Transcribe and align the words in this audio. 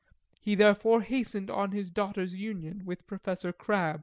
He 0.39 0.55
therefore 0.55 1.03
hastened 1.03 1.51
on 1.51 1.73
his 1.73 1.91
daughter's 1.91 2.33
union 2.35 2.81
with 2.85 3.05
Professor 3.05 3.53
Crab. 3.53 3.99